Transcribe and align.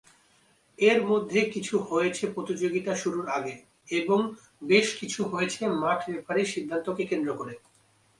এর 0.79 0.99
মধ্যে 1.05 1.39
কিছু 1.53 1.75
হয়েছে 1.89 2.23
প্রতিযোগিতা 2.35 2.93
শুরুর 2.95 3.27
আগে, 3.37 3.55
এবং 3.91 4.19
বেশ 4.63 4.87
কিছু 4.99 5.19
হয়েছে 5.31 5.61
মাঠ 5.81 5.99
রেফারির 6.09 6.51
সিদ্ধান্তকে 6.53 7.03
কেন্দ্র 7.11 7.29
করে। 7.39 7.53